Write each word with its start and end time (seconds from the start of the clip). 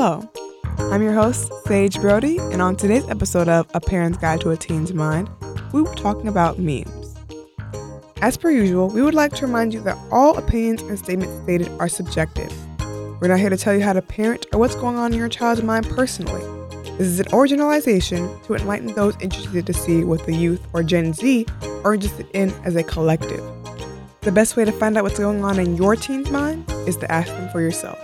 Hello, 0.00 0.30
I'm 0.92 1.02
your 1.02 1.12
host, 1.12 1.50
Sage 1.66 2.00
Brody, 2.00 2.38
and 2.38 2.62
on 2.62 2.76
today's 2.76 3.08
episode 3.08 3.48
of 3.48 3.68
A 3.74 3.80
Parent's 3.80 4.16
Guide 4.16 4.40
to 4.42 4.50
a 4.50 4.56
Teen's 4.56 4.94
Mind, 4.94 5.28
we 5.72 5.82
were 5.82 5.92
talking 5.96 6.28
about 6.28 6.56
memes. 6.56 7.16
As 8.22 8.36
per 8.36 8.48
usual, 8.52 8.90
we 8.90 9.02
would 9.02 9.16
like 9.16 9.32
to 9.32 9.46
remind 9.46 9.74
you 9.74 9.80
that 9.80 9.98
all 10.12 10.38
opinions 10.38 10.82
and 10.82 10.96
statements 10.96 11.42
stated 11.42 11.68
are 11.80 11.88
subjective. 11.88 12.52
We're 13.20 13.26
not 13.26 13.40
here 13.40 13.50
to 13.50 13.56
tell 13.56 13.74
you 13.74 13.82
how 13.82 13.92
to 13.92 14.00
parent 14.00 14.46
or 14.52 14.60
what's 14.60 14.76
going 14.76 14.94
on 14.94 15.12
in 15.12 15.18
your 15.18 15.28
child's 15.28 15.64
mind 15.64 15.88
personally. 15.88 16.44
This 16.96 17.08
is 17.08 17.18
an 17.18 17.26
originalization 17.26 18.40
to 18.44 18.54
enlighten 18.54 18.94
those 18.94 19.16
interested 19.20 19.66
to 19.66 19.74
see 19.74 20.04
what 20.04 20.24
the 20.26 20.32
youth 20.32 20.64
or 20.74 20.84
Gen 20.84 21.12
Z 21.12 21.44
are 21.82 21.94
interested 21.94 22.28
in 22.34 22.50
as 22.64 22.76
a 22.76 22.84
collective. 22.84 23.42
The 24.20 24.30
best 24.30 24.56
way 24.56 24.64
to 24.64 24.70
find 24.70 24.96
out 24.96 25.02
what's 25.02 25.18
going 25.18 25.42
on 25.42 25.58
in 25.58 25.74
your 25.76 25.96
teen's 25.96 26.30
mind 26.30 26.70
is 26.86 26.96
to 26.98 27.10
ask 27.10 27.26
them 27.32 27.50
for 27.50 27.60
yourself. 27.60 27.98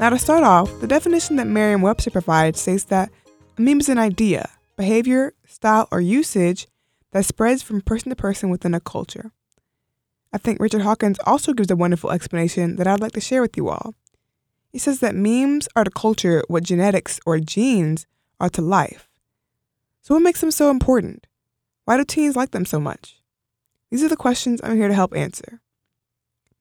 Now, 0.00 0.10
to 0.10 0.18
start 0.18 0.44
off, 0.44 0.80
the 0.80 0.86
definition 0.86 1.34
that 1.36 1.48
Merriam 1.48 1.82
Webster 1.82 2.12
provides 2.12 2.60
states 2.60 2.84
that 2.84 3.10
a 3.56 3.60
meme 3.60 3.80
is 3.80 3.88
an 3.88 3.98
idea, 3.98 4.48
behavior, 4.76 5.34
style, 5.44 5.88
or 5.90 6.00
usage 6.00 6.68
that 7.10 7.24
spreads 7.24 7.64
from 7.64 7.80
person 7.80 8.10
to 8.10 8.14
person 8.14 8.48
within 8.48 8.74
a 8.74 8.80
culture. 8.80 9.32
I 10.32 10.38
think 10.38 10.60
Richard 10.60 10.82
Dawkins 10.82 11.18
also 11.26 11.52
gives 11.52 11.68
a 11.72 11.76
wonderful 11.76 12.12
explanation 12.12 12.76
that 12.76 12.86
I'd 12.86 13.00
like 13.00 13.10
to 13.12 13.20
share 13.20 13.42
with 13.42 13.56
you 13.56 13.70
all. 13.70 13.94
He 14.70 14.78
says 14.78 15.00
that 15.00 15.16
memes 15.16 15.68
are 15.74 15.82
to 15.82 15.90
culture 15.90 16.44
what 16.46 16.62
genetics 16.62 17.18
or 17.26 17.40
genes 17.40 18.06
are 18.38 18.50
to 18.50 18.62
life. 18.62 19.08
So, 20.02 20.14
what 20.14 20.22
makes 20.22 20.40
them 20.40 20.52
so 20.52 20.70
important? 20.70 21.26
Why 21.86 21.96
do 21.96 22.04
teens 22.04 22.36
like 22.36 22.52
them 22.52 22.66
so 22.66 22.78
much? 22.78 23.20
These 23.90 24.04
are 24.04 24.08
the 24.08 24.16
questions 24.16 24.60
I'm 24.62 24.76
here 24.76 24.86
to 24.86 24.94
help 24.94 25.16
answer. 25.16 25.60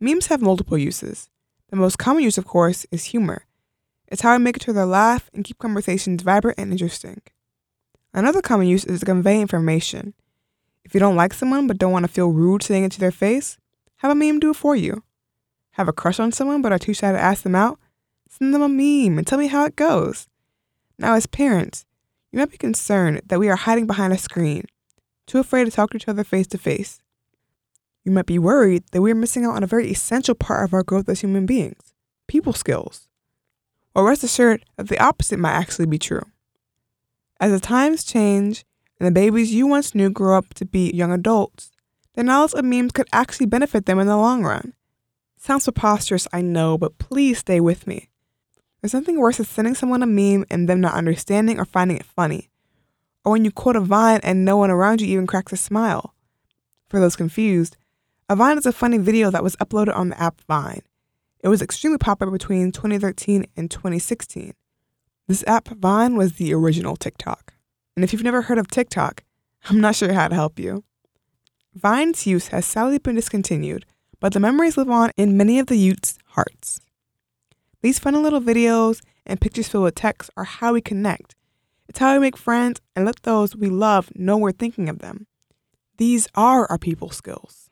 Memes 0.00 0.28
have 0.28 0.40
multiple 0.40 0.78
uses. 0.78 1.28
The 1.70 1.76
most 1.76 1.98
common 1.98 2.22
use, 2.22 2.38
of 2.38 2.46
course, 2.46 2.86
is 2.90 3.06
humor. 3.06 3.44
It's 4.08 4.22
how 4.22 4.36
we 4.36 4.42
make 4.42 4.56
each 4.56 4.68
other 4.68 4.86
laugh 4.86 5.30
and 5.34 5.44
keep 5.44 5.58
conversations 5.58 6.22
vibrant 6.22 6.58
and 6.58 6.70
interesting. 6.70 7.22
Another 8.14 8.40
common 8.40 8.68
use 8.68 8.84
is 8.84 9.00
to 9.00 9.06
convey 9.06 9.40
information. 9.40 10.14
If 10.84 10.94
you 10.94 11.00
don't 11.00 11.16
like 11.16 11.34
someone 11.34 11.66
but 11.66 11.78
don't 11.78 11.92
want 11.92 12.06
to 12.06 12.12
feel 12.12 12.28
rude 12.28 12.62
saying 12.62 12.84
it 12.84 12.92
to 12.92 13.00
their 13.00 13.10
face, 13.10 13.58
have 13.96 14.12
a 14.12 14.14
meme 14.14 14.38
do 14.38 14.50
it 14.50 14.56
for 14.56 14.76
you. 14.76 15.02
Have 15.72 15.88
a 15.88 15.92
crush 15.92 16.20
on 16.20 16.32
someone 16.32 16.62
but 16.62 16.72
are 16.72 16.78
too 16.78 16.94
shy 16.94 17.10
to 17.10 17.18
ask 17.18 17.42
them 17.42 17.56
out? 17.56 17.78
Send 18.28 18.54
them 18.54 18.62
a 18.62 18.68
meme 18.68 19.18
and 19.18 19.26
tell 19.26 19.38
me 19.38 19.48
how 19.48 19.64
it 19.64 19.76
goes. 19.76 20.28
Now, 20.98 21.14
as 21.14 21.26
parents, 21.26 21.84
you 22.30 22.38
might 22.38 22.50
be 22.50 22.56
concerned 22.56 23.22
that 23.26 23.40
we 23.40 23.48
are 23.48 23.56
hiding 23.56 23.86
behind 23.86 24.12
a 24.12 24.18
screen, 24.18 24.64
too 25.26 25.38
afraid 25.38 25.64
to 25.64 25.70
talk 25.70 25.90
to 25.90 25.96
each 25.96 26.08
other 26.08 26.24
face 26.24 26.46
to 26.48 26.58
face. 26.58 27.00
You 28.06 28.12
might 28.12 28.26
be 28.26 28.38
worried 28.38 28.84
that 28.92 29.02
we 29.02 29.10
are 29.10 29.16
missing 29.16 29.44
out 29.44 29.56
on 29.56 29.64
a 29.64 29.66
very 29.66 29.90
essential 29.90 30.36
part 30.36 30.62
of 30.64 30.72
our 30.72 30.84
growth 30.84 31.08
as 31.08 31.20
human 31.20 31.44
beings 31.44 31.92
people 32.28 32.52
skills. 32.52 33.08
Well, 33.94 34.04
rest 34.04 34.22
assured 34.22 34.64
that 34.76 34.88
the 34.88 34.98
opposite 35.02 35.40
might 35.40 35.54
actually 35.54 35.86
be 35.86 35.98
true. 35.98 36.22
As 37.40 37.50
the 37.50 37.58
times 37.58 38.04
change 38.04 38.64
and 39.00 39.06
the 39.06 39.12
babies 39.12 39.52
you 39.52 39.66
once 39.66 39.94
knew 39.94 40.08
grow 40.08 40.38
up 40.38 40.54
to 40.54 40.64
be 40.64 40.90
young 40.92 41.12
adults, 41.12 41.72
the 42.14 42.22
knowledge 42.22 42.52
of 42.54 42.64
memes 42.64 42.92
could 42.92 43.08
actually 43.12 43.46
benefit 43.46 43.86
them 43.86 43.98
in 43.98 44.06
the 44.06 44.16
long 44.16 44.44
run. 44.44 44.74
Sounds 45.36 45.64
preposterous, 45.64 46.28
I 46.32 46.42
know, 46.42 46.78
but 46.78 46.98
please 46.98 47.38
stay 47.38 47.60
with 47.60 47.86
me. 47.88 48.08
There's 48.80 48.94
nothing 48.94 49.18
worse 49.18 49.38
than 49.38 49.46
sending 49.46 49.74
someone 49.74 50.02
a 50.02 50.06
meme 50.06 50.44
and 50.48 50.68
them 50.68 50.80
not 50.80 50.94
understanding 50.94 51.58
or 51.58 51.64
finding 51.64 51.96
it 51.96 52.06
funny. 52.06 52.50
Or 53.24 53.32
when 53.32 53.44
you 53.44 53.50
quote 53.50 53.76
a 53.76 53.80
vine 53.80 54.20
and 54.22 54.44
no 54.44 54.56
one 54.56 54.70
around 54.70 55.00
you 55.00 55.08
even 55.08 55.26
cracks 55.26 55.52
a 55.52 55.56
smile. 55.56 56.14
For 56.88 57.00
those 57.00 57.16
confused, 57.16 57.76
Vine 58.34 58.58
is 58.58 58.66
a 58.66 58.72
funny 58.72 58.98
video 58.98 59.30
that 59.30 59.44
was 59.44 59.54
uploaded 59.56 59.94
on 59.96 60.08
the 60.08 60.20
app 60.20 60.40
Vine. 60.48 60.82
It 61.44 61.48
was 61.48 61.62
extremely 61.62 61.98
popular 61.98 62.32
between 62.32 62.72
2013 62.72 63.46
and 63.56 63.70
2016. 63.70 64.52
This 65.28 65.44
app 65.46 65.68
Vine 65.68 66.16
was 66.16 66.32
the 66.32 66.52
original 66.52 66.96
TikTok. 66.96 67.54
And 67.94 68.02
if 68.04 68.12
you've 68.12 68.24
never 68.24 68.42
heard 68.42 68.58
of 68.58 68.66
TikTok, 68.66 69.22
I'm 69.70 69.80
not 69.80 69.94
sure 69.94 70.12
how 70.12 70.26
to 70.26 70.34
help 70.34 70.58
you. 70.58 70.82
Vine's 71.72 72.26
use 72.26 72.48
has 72.48 72.66
sadly 72.66 72.98
been 72.98 73.14
discontinued, 73.14 73.86
but 74.18 74.32
the 74.32 74.40
memories 74.40 74.76
live 74.76 74.90
on 74.90 75.12
in 75.16 75.36
many 75.36 75.60
of 75.60 75.66
the 75.66 75.76
youth's 75.76 76.18
hearts. 76.30 76.80
These 77.80 78.00
funny 78.00 78.18
little 78.18 78.40
videos 78.40 79.02
and 79.24 79.40
pictures 79.40 79.68
filled 79.68 79.84
with 79.84 79.94
text 79.94 80.30
are 80.36 80.44
how 80.44 80.72
we 80.72 80.80
connect. 80.80 81.36
It's 81.88 82.00
how 82.00 82.14
we 82.14 82.18
make 82.18 82.36
friends 82.36 82.80
and 82.96 83.04
let 83.04 83.22
those 83.22 83.54
we 83.54 83.68
love 83.68 84.10
know 84.16 84.36
we're 84.36 84.50
thinking 84.50 84.88
of 84.88 84.98
them. 84.98 85.28
These 85.96 86.26
are 86.34 86.66
our 86.66 86.78
people 86.78 87.10
skills. 87.10 87.65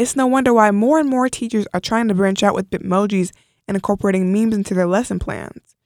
It's 0.00 0.16
no 0.16 0.26
wonder 0.26 0.54
why 0.54 0.70
more 0.70 0.98
and 0.98 1.10
more 1.10 1.28
teachers 1.28 1.66
are 1.74 1.78
trying 1.78 2.08
to 2.08 2.14
branch 2.14 2.42
out 2.42 2.54
with 2.54 2.70
Bitmojis 2.70 3.32
and 3.68 3.76
incorporating 3.76 4.32
memes 4.32 4.54
into 4.54 4.72
their 4.72 4.86
lesson 4.86 5.18
plans. 5.18 5.76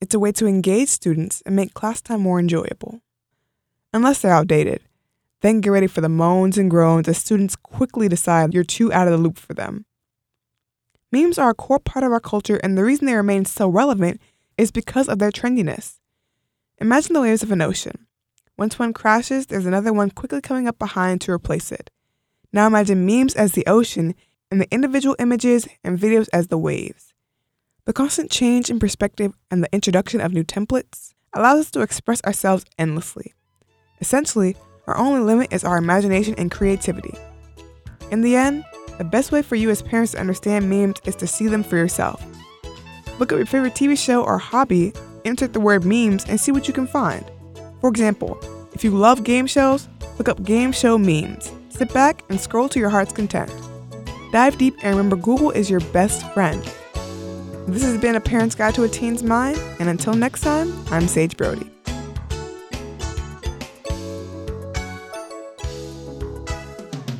It's 0.00 0.14
a 0.14 0.20
way 0.20 0.30
to 0.30 0.46
engage 0.46 0.88
students 0.88 1.42
and 1.44 1.56
make 1.56 1.74
class 1.74 2.00
time 2.00 2.20
more 2.20 2.38
enjoyable. 2.38 3.00
Unless 3.92 4.20
they're 4.20 4.32
outdated, 4.32 4.82
then 5.40 5.60
get 5.60 5.70
ready 5.70 5.88
for 5.88 6.00
the 6.00 6.08
moans 6.08 6.56
and 6.56 6.70
groans 6.70 7.08
as 7.08 7.18
students 7.18 7.56
quickly 7.56 8.06
decide 8.06 8.54
you're 8.54 8.62
too 8.62 8.92
out 8.92 9.08
of 9.08 9.12
the 9.12 9.18
loop 9.18 9.36
for 9.36 9.54
them. 9.54 9.86
Memes 11.10 11.36
are 11.36 11.50
a 11.50 11.54
core 11.54 11.80
part 11.80 12.04
of 12.04 12.12
our 12.12 12.20
culture, 12.20 12.60
and 12.62 12.78
the 12.78 12.84
reason 12.84 13.06
they 13.06 13.14
remain 13.14 13.44
so 13.44 13.68
relevant 13.68 14.20
is 14.56 14.70
because 14.70 15.08
of 15.08 15.18
their 15.18 15.32
trendiness. 15.32 15.98
Imagine 16.80 17.12
the 17.12 17.22
waves 17.22 17.42
of 17.42 17.50
an 17.50 17.62
ocean. 17.62 18.06
Once 18.56 18.78
one 18.78 18.92
crashes, 18.92 19.46
there's 19.46 19.66
another 19.66 19.92
one 19.92 20.12
quickly 20.12 20.40
coming 20.40 20.68
up 20.68 20.78
behind 20.78 21.20
to 21.22 21.32
replace 21.32 21.72
it. 21.72 21.90
Now 22.52 22.66
imagine 22.66 23.04
memes 23.04 23.34
as 23.34 23.52
the 23.52 23.66
ocean 23.66 24.14
and 24.50 24.60
the 24.60 24.72
individual 24.72 25.16
images 25.18 25.68
and 25.84 25.98
videos 25.98 26.28
as 26.32 26.48
the 26.48 26.58
waves. 26.58 27.12
The 27.84 27.92
constant 27.92 28.30
change 28.30 28.70
in 28.70 28.78
perspective 28.78 29.32
and 29.50 29.62
the 29.62 29.72
introduction 29.72 30.20
of 30.20 30.32
new 30.32 30.44
templates 30.44 31.14
allows 31.34 31.60
us 31.60 31.70
to 31.72 31.82
express 31.82 32.22
ourselves 32.22 32.64
endlessly. 32.78 33.34
Essentially, 34.00 34.56
our 34.86 34.96
only 34.96 35.20
limit 35.20 35.52
is 35.52 35.64
our 35.64 35.76
imagination 35.76 36.34
and 36.38 36.50
creativity. 36.50 37.14
In 38.10 38.22
the 38.22 38.36
end, 38.36 38.64
the 38.96 39.04
best 39.04 39.32
way 39.32 39.42
for 39.42 39.54
you 39.54 39.70
as 39.70 39.82
parents 39.82 40.12
to 40.12 40.18
understand 40.18 40.68
memes 40.70 40.96
is 41.04 41.14
to 41.16 41.26
see 41.26 41.46
them 41.46 41.62
for 41.62 41.76
yourself. 41.76 42.24
Look 43.18 43.32
up 43.32 43.36
your 43.36 43.46
favorite 43.46 43.74
TV 43.74 43.98
show 43.98 44.24
or 44.24 44.38
hobby, 44.38 44.92
insert 45.24 45.52
the 45.52 45.60
word 45.60 45.84
memes, 45.84 46.24
and 46.24 46.40
see 46.40 46.52
what 46.52 46.66
you 46.66 46.74
can 46.74 46.86
find. 46.86 47.24
For 47.80 47.90
example, 47.90 48.38
if 48.72 48.82
you 48.82 48.90
love 48.90 49.24
game 49.24 49.46
shows, 49.46 49.88
look 50.16 50.28
up 50.28 50.42
game 50.42 50.72
show 50.72 50.96
memes. 50.96 51.52
Sit 51.78 51.94
back 51.94 52.24
and 52.28 52.40
scroll 52.40 52.68
to 52.70 52.80
your 52.80 52.90
heart's 52.90 53.12
content. 53.12 53.52
Dive 54.32 54.58
deep 54.58 54.74
and 54.82 54.96
remember 54.96 55.14
Google 55.14 55.52
is 55.52 55.70
your 55.70 55.78
best 55.78 56.28
friend. 56.34 56.60
This 57.68 57.84
has 57.84 58.00
been 58.00 58.16
a 58.16 58.20
Parent's 58.20 58.56
Guide 58.56 58.74
to 58.74 58.82
a 58.82 58.88
Teen's 58.88 59.22
Mind, 59.22 59.60
and 59.78 59.88
until 59.88 60.14
next 60.14 60.40
time, 60.40 60.74
I'm 60.90 61.06
Sage 61.06 61.36
Brody. 61.36 61.70